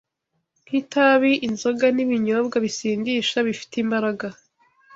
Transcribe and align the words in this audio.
nk’itabi, 0.65 1.31
inzoga, 1.47 1.85
n’ibinyobwa 1.95 2.57
bisindisha 2.65 3.37
bifite 3.47 3.73
imbaraga 3.83 4.27